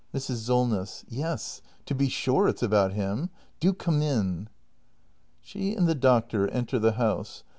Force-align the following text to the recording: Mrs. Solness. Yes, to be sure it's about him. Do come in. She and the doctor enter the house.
Mrs. 0.15 0.37
Solness. 0.37 1.05
Yes, 1.09 1.61
to 1.85 1.93
be 1.93 2.09
sure 2.09 2.47
it's 2.47 2.63
about 2.63 2.93
him. 2.93 3.29
Do 3.59 3.71
come 3.71 4.01
in. 4.01 4.49
She 5.41 5.75
and 5.75 5.85
the 5.87 5.93
doctor 5.93 6.47
enter 6.47 6.79
the 6.79 6.93
house. 6.93 7.43